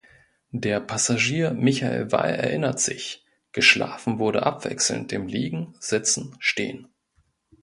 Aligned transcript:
Der 0.55 0.79
Passagier 0.79 1.51
Michael 1.51 2.11
Weill 2.11 2.33
erinnert 2.33 2.79
sich: 2.79 3.23
„Geschlafen 3.51 4.17
wurde 4.17 4.47
abwechselnd 4.47 5.11
im 5.11 5.27
Liegen, 5.27 5.75
Sitzen, 5.79 6.35
Stehen. 6.39 6.87